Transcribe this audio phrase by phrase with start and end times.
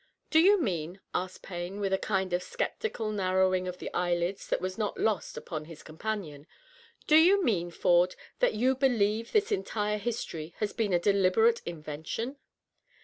[0.31, 4.59] "Do you mean," asked Payne, with a kind of sceptical narrowing of the eyelids that
[4.59, 6.47] was not lost upon his companion
[7.05, 7.69] —"do you mean.
[7.69, 12.37] Ford, that you believe this entire history has been a deliberate in vention